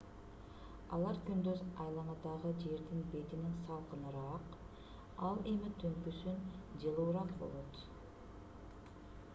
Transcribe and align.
алар 0.95 1.17
күндүз 1.25 1.59
айланадагы 1.83 2.53
жердин 2.63 3.03
бетинен 3.11 3.53
салкыныраак 3.67 4.57
ал 5.29 5.39
эми 5.53 5.71
түнкүсүн 5.83 6.41
жылуураак 6.85 7.37
болот 7.43 7.81